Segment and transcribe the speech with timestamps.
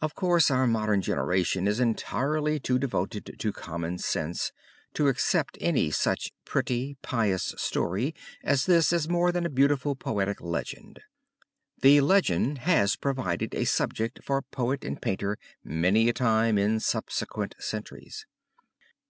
[0.00, 4.50] Of course our modern generation is entirely too devoted to "common sense"
[4.94, 10.40] to accept any such pretty, pious story as this as more than a beautiful poetic
[10.40, 11.02] legend.
[11.82, 17.54] The legend has provided a subject for poet and painter many a time in subsequent
[17.58, 18.24] centuries.